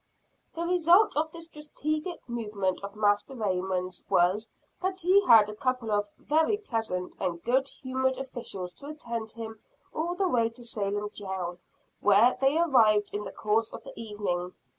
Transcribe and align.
The 0.55 0.65
result 0.65 1.15
of 1.15 1.31
this 1.31 1.45
strategic 1.45 2.27
movement 2.27 2.83
of 2.83 2.95
Master 2.95 3.35
Raymond's, 3.35 4.03
was 4.09 4.49
that 4.81 5.01
he 5.01 5.23
had 5.27 5.47
a 5.47 5.53
couple 5.53 5.91
of 5.91 6.09
very 6.17 6.57
pleasant 6.57 7.15
and 7.19 7.39
good 7.43 7.67
humored 7.67 8.17
officials 8.17 8.73
to 8.81 8.87
attend 8.87 9.33
him 9.33 9.59
all 9.93 10.15
the 10.15 10.27
way 10.27 10.49
to 10.49 10.63
Salem 10.63 11.11
jail, 11.11 11.59
where 11.99 12.35
they 12.41 12.57
arrived 12.57 13.11
in 13.13 13.21
the 13.21 13.31
course 13.31 13.73
of 13.73 13.83
the 13.83 13.93
evening. 13.95 14.55